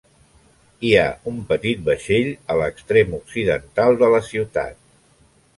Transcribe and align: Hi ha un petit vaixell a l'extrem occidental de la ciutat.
Hi 0.87 0.93
ha 1.01 1.03
un 1.31 1.37
petit 1.51 1.83
vaixell 1.89 2.31
a 2.53 2.57
l'extrem 2.63 3.15
occidental 3.21 4.03
de 4.03 4.11
la 4.15 4.27
ciutat. 4.31 4.85